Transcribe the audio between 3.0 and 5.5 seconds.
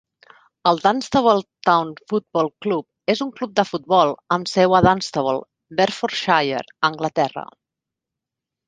és un club de futbol amb seu a Dunstable,